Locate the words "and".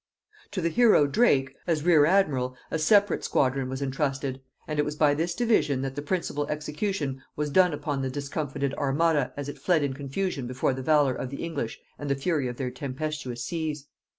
4.67-4.79, 11.99-12.09